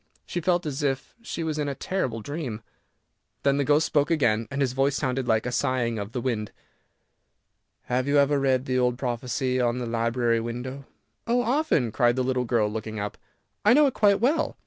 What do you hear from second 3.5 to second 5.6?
the ghost spoke again, and his voice sounded like the